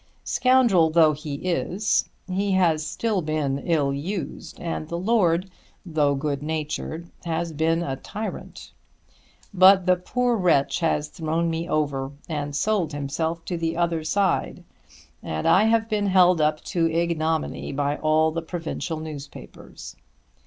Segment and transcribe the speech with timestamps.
[0.23, 5.51] Scoundrel though he is, he has still been ill used; and the lord,
[5.85, 8.71] though good natured, has been a tyrant.
[9.53, 14.63] But the poor wretch has thrown me over and sold himself to the other side
[15.21, 19.95] and I have been held up to ignominy by all the provincial newspapers.